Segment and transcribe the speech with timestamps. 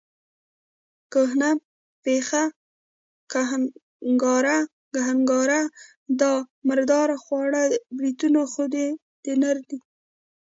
[1.13, 1.49] کهنه
[2.03, 2.43] پېخه،
[4.93, 5.61] ګنهګاره،
[6.19, 6.33] دا
[6.67, 7.63] مردار خواره
[7.97, 8.87] بریتونه خو دې
[9.23, 9.79] د نر دي.